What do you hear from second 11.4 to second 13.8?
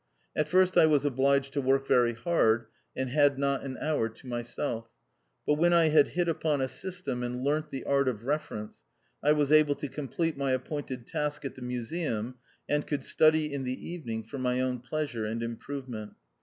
at the Museum, and could study in